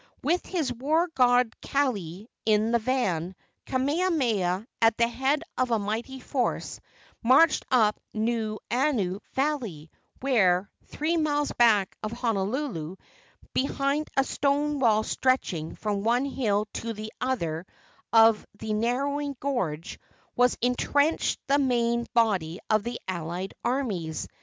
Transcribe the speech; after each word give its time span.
With 0.23 0.43
his 0.47 0.73
war 0.73 1.09
god 1.13 1.53
Kaili 1.61 2.25
in 2.43 2.71
the 2.71 2.79
van, 2.79 3.35
Kamehameha, 3.67 4.65
at 4.81 4.97
the 4.97 5.07
head 5.07 5.43
of 5.59 5.69
a 5.69 5.77
mighty 5.77 6.19
force, 6.19 6.79
marched 7.21 7.63
up 7.69 7.99
Nuuanu 8.11 9.19
Valley, 9.33 9.91
where, 10.19 10.71
three 10.85 11.17
miles 11.17 11.51
back 11.51 11.95
of 12.01 12.13
Honolulu, 12.13 12.95
behind 13.53 14.07
a 14.17 14.23
stone 14.23 14.79
wall 14.79 15.03
stretching 15.03 15.75
from 15.75 16.03
one 16.03 16.25
hill 16.25 16.67
to 16.73 16.93
the 16.93 17.13
other 17.21 17.67
of 18.11 18.43
the 18.57 18.73
narrowing 18.73 19.35
gorge, 19.39 19.99
was 20.35 20.57
entrenched 20.63 21.39
the 21.45 21.59
main 21.59 22.07
body 22.15 22.57
of 22.71 22.81
the 22.81 22.99
allied 23.07 23.53
armies. 23.63 24.27